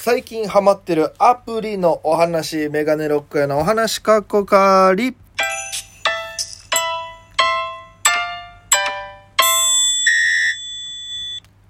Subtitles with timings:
[0.00, 5.16] 最近ハマってるアプリのお話、メガネロックへのお話かっこかり。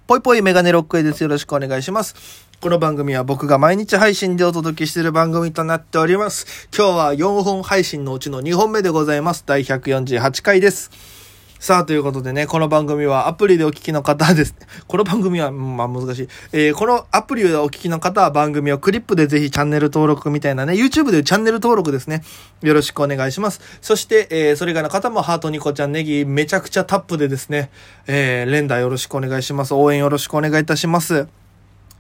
[0.06, 1.22] ぽいぽいメガネロックへです。
[1.22, 2.46] よろしくお願いします。
[2.61, 6.69] この番組は僕が毎日配信でお届けしている番組となっております。
[6.77, 9.43] 今日は4本配信のうちの2本目でございます。
[9.47, 11.18] 第148回です。
[11.61, 14.54] さあ、ということでね、この番組はアプリでお聞きの方です。
[14.86, 16.29] この番組は、まあ難しい。
[16.52, 22.22] えーこのアプリでお聞きの方は番組をクリップでぜひチャンネル登録みたいなね、YouTube でチャンネル登録ですね。
[22.63, 23.61] よろしくお願いします。
[23.82, 27.71] そして、えーそれ以外の方もハートニコちゃんネギめちゃくちゃタップでですね、
[28.07, 29.75] えー連打よろしくお願いします。
[29.75, 31.27] 応援よろしくお願いいたします。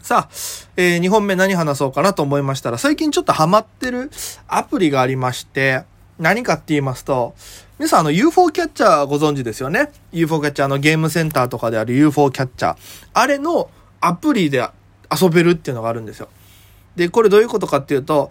[0.02, 0.34] さあ、
[0.76, 4.12] え2本目何話そうかなと思いましたら、最近ちょっとハマってる
[4.46, 5.82] アプリがありまして、
[6.18, 7.34] 何かって言いますと、
[7.78, 12.76] 皆さんあの UFO キャッチャーご存知ですよね ?UFO キャッチャーのゲームセンターとかである UFO キャッチャー。
[13.14, 14.68] あれのアプリで
[15.10, 16.28] 遊べるっていうのがあるんですよ。
[16.96, 18.30] で、これどういうことかっていうと、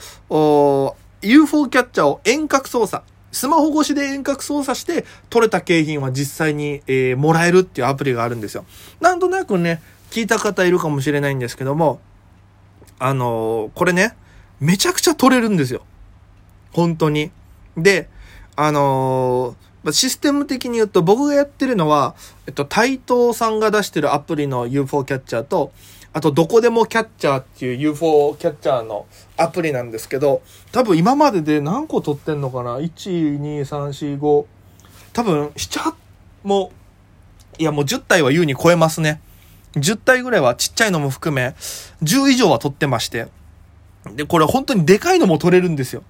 [1.21, 3.03] UFO キャッチャーを遠隔操作。
[3.31, 8.65] スマホ越しで遠隔操作して取れた景品は実際に、えーもらえるっていうアプリがあるんですよ。
[8.99, 12.01] なんとなくね、聞いた方いるかもしれないんですけども、
[12.99, 14.15] あのーこれね、
[14.59, 15.83] めちゃくちゃ取れるんですよ。
[16.73, 17.31] 本当に。
[17.77, 18.09] で、
[18.55, 25.71] あのーシステム的に言うと僕がやってるのは、えっと、台東さんが出してるアプリの UFO キャッチャーと、
[26.13, 29.05] あと、どこでもキャッチャーっていう UFO キャッチャーの
[29.37, 34.45] アプリなんですけど、多分今までで何個取ってんのかな ?1、2、3、4、5。
[35.13, 35.93] 多分、7、8
[36.43, 36.71] も、
[37.59, 39.21] いやもう10体は優に超えますね。
[39.75, 41.55] 10体ぐらいはちっちゃいのも含め、
[42.01, 43.27] 10以上は取ってまして。
[44.15, 46.03] で、これ本当にでかいのも取れるんですよ。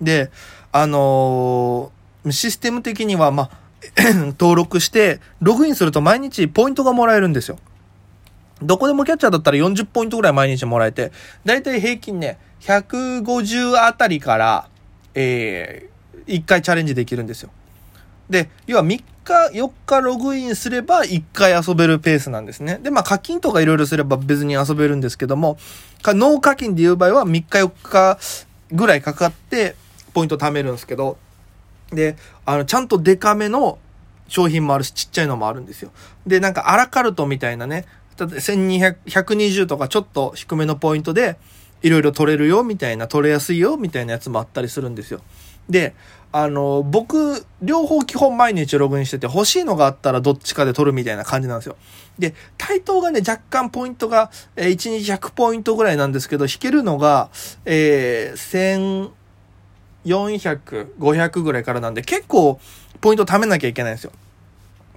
[0.00, 0.30] で、
[0.72, 1.96] あのー
[2.32, 3.50] システム的には、まあ、
[4.38, 7.58] 登録して、ログインすると毎日ポイントがもらえるんですよ。
[8.62, 11.12] どこでもキャッチャーだったら40ポイントぐらい毎日もらえて、
[11.44, 14.68] だいたい平均ね、150あたりから、
[15.14, 17.50] えー、1回チャレンジできるんですよ。
[18.30, 19.04] で、要は3日、
[19.52, 22.80] 4日ログインすれば1回遊べるペースなんですね。
[22.82, 25.58] で、まあ課金とかいろいろすれば別に遊べるんですけども、
[26.04, 28.18] ノー課金で言う場合は3日4日
[28.72, 29.76] ぐらいかかって
[30.16, 31.18] ポイント貯めるんですけど、
[31.90, 32.16] で、
[32.46, 33.78] あの、ちゃんとデカめの
[34.28, 35.90] 商品もあるし、ちっちゃいのもあるんですよ。
[36.26, 37.84] で、なんかアラカルトみたいなね、
[38.16, 41.36] だって1200、120とかちょっと低めのポイントで、
[41.82, 45.20] いろいろ取れるよ、みたいな、取れやすいよ、みたいなやつもあったりするんですよ。
[45.68, 45.94] で、
[46.32, 51.76] あの、僕、両方基本毎日ログインしてて、欲しいのがあったらどっちかで取るみたいな感じなんですよ。
[52.18, 57.28] で、対等がね、若干ポイントが、え1日100ポイントぐらいなんですけど、引けるのが、
[57.66, 58.36] えー、
[60.06, 62.58] 400、500ぐらいからなんで、結構、
[63.00, 64.12] ポイント貯めなきゃいけないんですよ。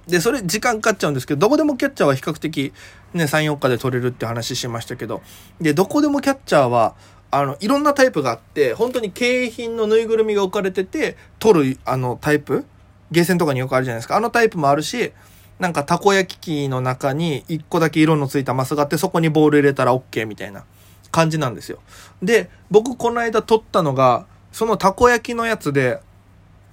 [0.06, 2.72] で、それ時間かかっちゃうんですけど、どこでもキャッチャーは比較的
[3.12, 5.22] ね、3、4日で取れるって話しましたけど、
[5.60, 6.94] で、どこでもキャッチャーは、
[7.30, 12.64] あの、いろんなタイプがあって、本当に景品のぬいぐるみが置かれてて、取る、あの、タイプ
[13.10, 14.16] ゲーセンとかによくあるじゃないですか。
[14.16, 15.12] あのタイプもあるし、
[15.58, 20.64] なんかたこ焼き器の中に1個だけ色のついたマスがあって、そこにボール入れたら OK みたいな
[21.10, 21.78] 感じなんですよ。
[22.22, 26.00] で、僕この間取ったのが、そのたこ焼きのやつで、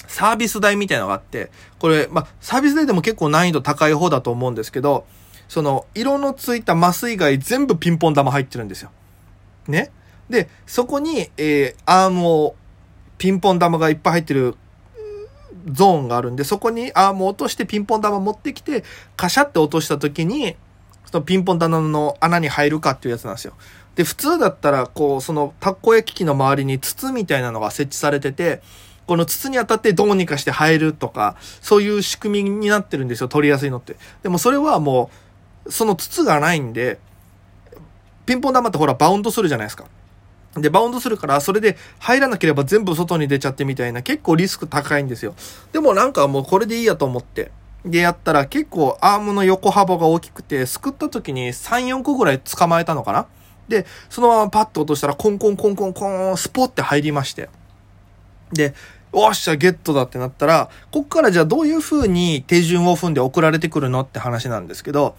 [0.08, 5.06] サービス台みたいなのがあって、これ、まあ、サービス台でも結構難易度高い方だと思うんですけど、
[5.48, 8.92] その、色のついたマス以外全部ピンポン玉入ってるんですよ。
[9.68, 9.92] ね？
[10.30, 12.56] で、そこに、えー、アームを、
[13.18, 14.56] ピンポン玉がいっぱい入ってる
[15.72, 18.84] ゾーンがあるんで、そこにアームを落としてピンポン玉持ってきて、
[19.16, 20.56] カシャって落とした時に、
[21.12, 23.54] そのピンポン玉の穴に入るかっていうやつなんですよ。
[23.98, 28.62] で、普通だったら、こう、その、たこ焼き器の周りに筒みたいなのが設置されてて、
[29.08, 33.98] この筒に当たってどうにかして入るとか、そういう仕組みになってるんですよ、取りやすいのって。
[34.22, 35.10] でもそれはも
[35.66, 37.00] う、その筒がないんで、
[38.26, 39.86] ピンポン玉ってほら、バウンドするじゃないですか。
[40.56, 45.34] で、バウンドするから、それで入らなければ全部外に出ちゃってみたいな、結構リスク高いんですよ。
[45.72, 47.52] でもなんかもうこれでいいやと思って。
[47.86, 53.26] で、やったら結構アームの横幅が大きくて、すくった時に3、4個ぐらい捕まえたのかな？
[53.68, 57.50] で、そのままパッと落としたら、コンコンコンコンコン、スポって入りまして。
[58.54, 58.74] で、
[59.12, 65.16] おっしゃ、ゲットだってなったら、こっからじゃあどういう風に手順を踏んで送られてくるのって話なんですけど、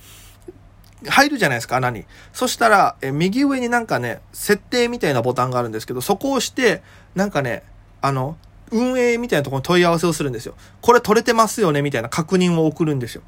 [1.07, 2.05] 入るじゃないですか、穴に。
[2.33, 6.83] そしたら、え右上になんかね、設定みたいなボタンがあるんですけど、そこを押して、
[7.15, 7.63] なんかね、
[8.01, 8.37] あの、
[8.71, 10.55] 運営みたいなところに問い合わせをするんですよ。
[10.81, 13.23] これ取れてますよねみたいな確認を送るんですよ。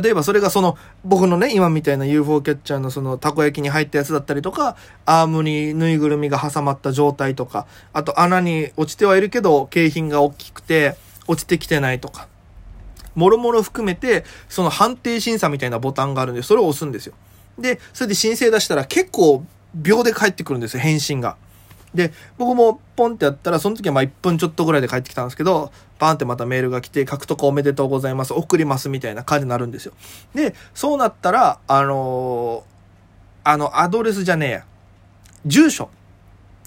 [0.00, 4.76] 例えばそれがその、僕のね、今みたいな UFO キャッチャーのその、たこ焼きに入ったやつだったりとか、
[5.06, 10.96] アームにぬいぐるみが挟まった状態とか、あと穴に落ちてはいるけど、景品が大きくて、
[11.26, 12.28] 落ちてきてないとか。
[13.14, 17.14] もろもろ含めて、その判定審査みたいなボタンがあるんで、それを押すんですよ。
[17.58, 19.44] で、それで申請出したら結構
[19.74, 21.36] 秒で帰ってくるんですよ、返信が。
[21.94, 29.92] で、僕もポンってやったら、その時はまあ1分ちょっとぐらいで帰ってきたんですけど、バーンってまたメールが来て、獲得おめでとうございます、送りますみたいな感じになるんですよ。
[30.34, 34.64] で、そうなったら、あのー、あの、アドレスじゃねえや。
[35.46, 35.88] 住所。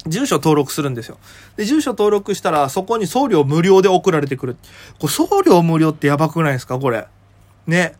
[0.07, 1.18] 住所登録するんですよ。
[1.57, 4.56] で、住所登録したら、そこに送料無料で送られてくる。
[4.98, 6.80] これ送料無料ってやばくないですか？
[6.80, 7.06] これ。
[7.68, 7.95] ね。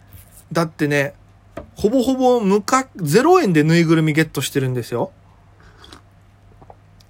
[0.54, 1.14] だってね、
[1.76, 5.12] ほぼほぼ無価、0円でぬいぐるみゲットしてるんですよ。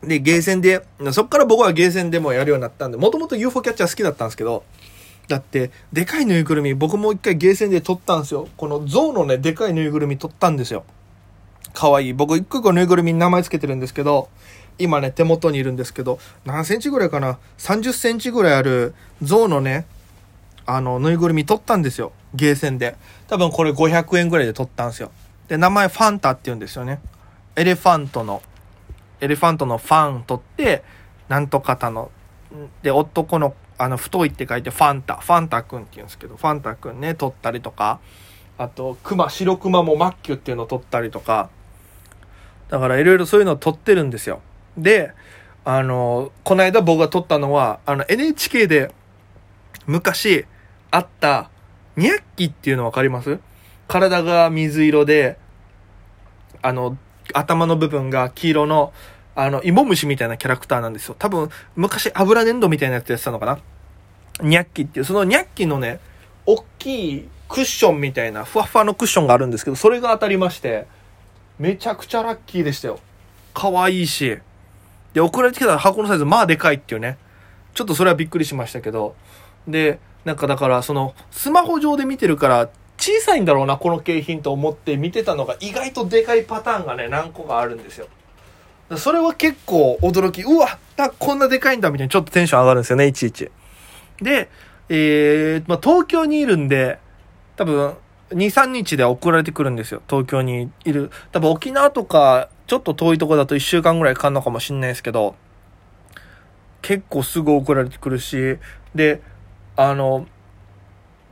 [0.03, 4.63] で、ゲーセンで、そっから僕はゲーセンでもやるようになったんで、もともと UFO キャッチャー好きだったんですけど、
[5.27, 8.47] だって、でかいぬいぐるみ、僕も一回ゲーセンで撮ったんですよ。
[8.57, 10.85] この象のね、でかいぬいぐるみ撮ったんですよ。
[11.73, 12.13] かわいい。
[12.13, 14.29] 僕一個一個ぬいぐるみに名前つけてるんですけど、
[14.79, 19.85] 今ね、手元にいるんですけど、何センチぐらいかな ?30 センチぐらいある象のね、
[20.65, 22.13] あの、ぬいぐるみ取ったんですよ。
[22.33, 22.95] ゲーセンで。
[23.27, 25.11] 多分これ500円ぐらいで取ったんですよ。
[25.47, 27.01] で、名前ファンタって言うんですよね。
[27.55, 28.41] エレファントの、
[29.21, 30.83] エレファントのファン取って、
[31.27, 32.11] なんとかたの、
[32.81, 37.99] で、男の、あの、太いって書いてファンタ、ファンタくんって言うんですけど、ファンタくんね、取ったりとか、
[38.57, 41.49] あと、クマ、白クマもマッキュっていうのを取ったりとか、
[42.69, 44.41] だからいろいろそういうのを取ってるんですよ。
[44.77, 45.13] で、
[45.65, 48.93] あの、この間僕が撮ったのは、あの NHK で
[49.87, 50.45] 昔
[50.91, 51.49] あった
[51.95, 53.39] ニャッキっていうの分かります？
[53.87, 55.37] 体が水色で、
[56.61, 56.97] あの、
[57.33, 58.93] 頭の部分が黄色の、
[59.35, 61.15] あの、芋虫みたいなキャラクターなんですよ。
[61.17, 63.59] 多分、昔油粘土みたいなやつやってたのかな
[64.41, 65.99] ニャッキっていう、そのニャッキのね、
[66.45, 70.87] 大きいクッションみたいな、ふわふわのクッションがあるんですけど、それが当たりまして、
[71.57, 72.99] めちゃくちゃラッキーでしたよ。
[73.53, 74.39] 可愛いし。
[75.13, 77.17] で、送られてきた箱のサイズ、まあでかいっていうね。
[77.73, 79.15] ちょっとそれはびっくりしましたけど。
[79.67, 88.07] で、なんかだから、その、スマホ上で見てるから、小さいんだろうな、この景品と思って見てたのが、意外とでかいパターンがね、何個かあるんですよ。
[88.97, 90.79] それは結構驚き、うわ
[91.19, 93.51] こんなでかいんだみたいにちょっとテンション上がるんですよね、いちいち。
[94.21, 94.49] で、
[94.89, 96.99] えー、まあ、東京にいるんで、
[97.55, 97.95] 多分、
[98.31, 100.01] 2、3日で送られてくるんですよ。
[100.07, 101.11] 東京にいる。
[101.31, 105.35] 多分沖縄とかちょっと遠いとこだと1週間ぐらいかかんのかもしんないですけど、
[106.81, 108.57] 結構すぐ送られてくるし、
[108.93, 109.21] で、
[109.75, 110.27] あの、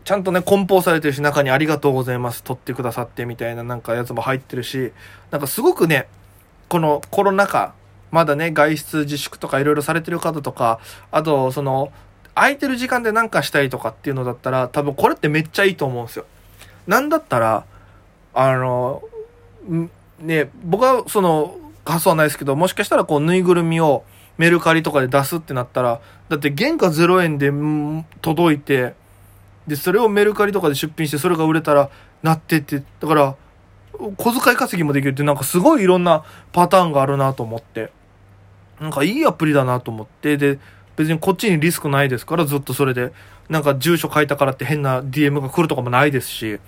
[0.07, 4.93] ちゃんとね、梱包されてるし、中にありがとうございます、取ってくださってみたいななんかやつも入ってるし、
[5.31, 6.07] なんかすごくね、
[6.69, 7.73] このコロナ禍、
[8.09, 10.79] まだね、外出自粛とかいろいろされてる方とか、
[11.11, 11.91] あと、その、
[12.35, 16.25] 空いてる時間で何かしたいとかっていうのだったら、多分これってめっちゃいいと思うんですよ。
[16.87, 17.65] なんだったら、
[18.33, 19.03] あの、
[20.21, 24.05] ね、僕はその発想はないですけど、もしかしたらこうぬいぐるみを
[24.37, 25.99] メルカリとかで出すってなったら、
[26.29, 27.51] だって原価0円で
[28.21, 28.95] 届いて、
[29.67, 31.89] で、それをメルカリとかで出品して、それが売れたら
[32.23, 33.35] なってって、だから、
[34.17, 36.23] 小遣い稼ぎもできるって、なんかすごいいろんな
[36.53, 37.91] パターンがあるなと思って。
[38.79, 40.59] なんかいいアプリだなと思って、で、
[40.95, 43.11] 別にこっちにリスクないですから、ずっとそれで、
[43.49, 46.59] なんか住所書いたからって変な DM が来るとかもないですし、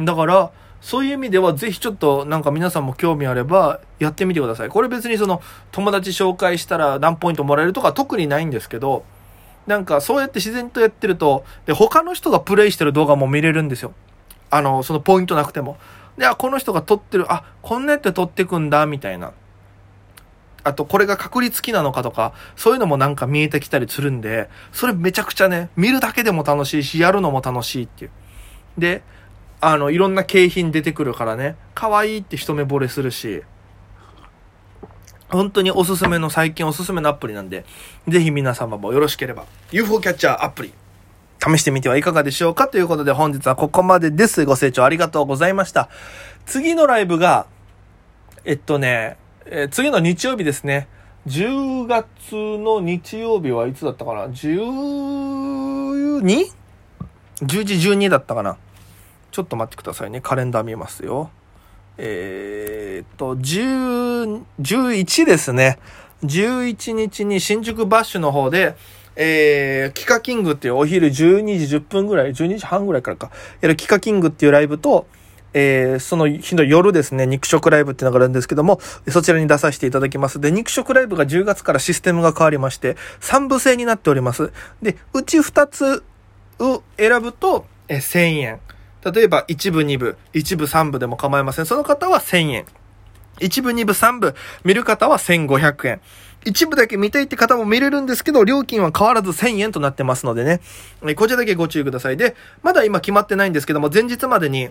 [0.00, 4.68] だから、そういう意味ではぜひちょっとなんか皆さんも興味あればやってみてください。
[4.68, 5.42] これ別にその
[5.72, 9.04] 友達紹介したら何ポイントもらえるとか特にないんですけど、
[9.68, 13.92] なんかそうやって自然とやってると、で、他の人がプレイしてる動画も見れるんですよ。
[14.50, 15.76] あの、そのポイントなくても。
[16.16, 19.32] で、あ、この人が撮ってる、あ、こんなやって撮ってくんだ、みたいな。
[20.64, 28.10] あと、これが確率きなのかとか、そういうのもなんか見えてきたりするんで、それめちゃくちゃね、見るだけでも楽しいし、やるのも楽しいっていう。
[28.78, 29.02] で、
[29.60, 33.42] あの、いろんな景品出てくるからね、可愛いって一目惚れするし、
[35.28, 37.64] 本当におすすめの、最近おすすめのアプリなんで、
[38.06, 40.72] ぜひ皆様もよろしければ、UFO キャッチャーアプリ、
[41.40, 44.44] 試してみてはいかがでしょうかということで本日はここまでです。
[44.44, 45.88] ご清聴ありがとうございました。
[46.46, 47.46] 次のライブが、
[48.44, 50.88] えっとね、えー、次の日曜日ですね。
[51.26, 56.52] 10月の日曜日はいつだったかな ?12?10
[57.42, 58.56] 時12だったかな？
[59.30, 60.22] ちょっと待ってくださいね。
[60.22, 61.30] カレンダー見ますよ。
[61.98, 65.78] えー、っと、10、11ですね。
[66.22, 68.76] 11日に新宿バッシュの方で、
[69.16, 71.12] えー、キカキングっていうお昼12
[71.58, 75.06] 時10分ぐらい、12時半ぐらいからか、やるキカキングっていうライブと、
[75.54, 80.40] えー、その日の夜ですね、肉食ライブっていうのがあるんですけども、そちらに出させていただきます。
[80.40, 84.52] で、肉食ライブが10月からシステムが変わりまして、3部制になっております。
[84.82, 86.04] で、うち2つ
[86.60, 88.60] を選ぶと、えー、1000円。
[89.10, 91.66] 例えば1部2部、1部3部でも構いません。
[91.66, 92.66] その方は1000円。
[93.40, 94.34] 1部2部3部
[94.64, 96.00] 見る方は1500円。
[96.44, 100.60] 一部だけ見たいって方も見れるんですけど、料金は変わらず1000円となってますのでね。
[101.16, 102.16] こちらだけご注意ください。
[102.16, 104.70] で、まだ今決まってないんですけども、前日までに、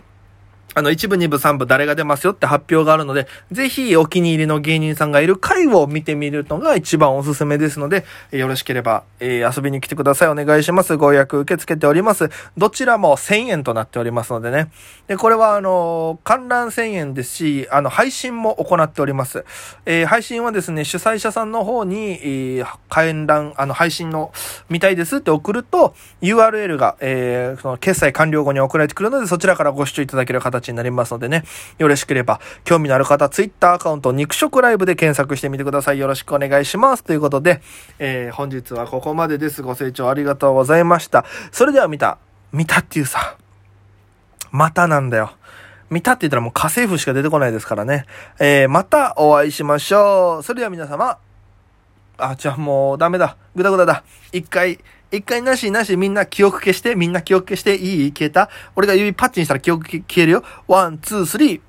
[0.76, 10.28] あの、一部、二部、三部、誰が出ますよって発表があるので、ぜひお気に入りの芸人さんがいる回を見てみるのが一番おすすめですので、よろしければ、えー、遊びに来てください。
[10.28, 10.96] お願いします。
[10.98, 12.30] ご予約受け付けております。
[12.58, 14.70] どちらも1000円となっておりますのでね。
[15.08, 19.46] で、これは、あの、観覧1000円ですし、あの、配信も行っております。
[19.86, 24.32] えー、配信はですね、主催者さんの方に、えー、観覧、あの、配信の、
[24.70, 31.44] 見たいですって送ると、URL が、えー、その、決済完了後に送られてくるので、そちらからご視聴いただける方形になりますのでね、
[31.78, 36.00] よろしければ、興味のある方、Twitter アカウント、肉食ライブで検索してみてください。
[36.00, 37.04] よろしくお願いします。
[37.04, 37.62] ということで、
[38.00, 39.62] えー、本日はここまでです。
[39.62, 41.26] ご清聴ありがとうございました。
[41.52, 42.18] それでは見た、
[42.52, 43.38] 見たっていうさ、
[44.52, 45.32] またなんだよ。
[45.90, 48.06] 見たって言ったらもう家政婦しか出てこないですからね。
[48.40, 50.44] えー、またお会いしましょう。
[50.44, 51.18] それでは皆様、
[52.18, 53.38] あ、じゃあもうダメだ。
[53.56, 54.04] ぐだぐだだ。
[54.32, 54.80] 一回、
[55.12, 58.50] 一回なしなしみんな記憶消して、みんな記憶消していい消えた？
[58.76, 60.44] 俺が指パッチンしたら記憶消えるよ。
[60.68, 61.62] one, two, three。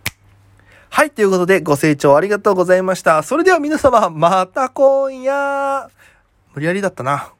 [0.90, 3.22] はい、ということでご清聴ありがとうございました。
[3.22, 5.88] それでは皆様、また今夜。
[6.54, 7.32] 無理やりだったな。